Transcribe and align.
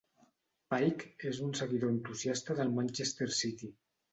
Pike 0.73 1.27
és 1.31 1.41
un 1.49 1.53
seguidor 1.61 1.93
entusiasta 1.97 2.59
del 2.61 2.75
Manchester 2.79 3.29
City. 3.43 3.71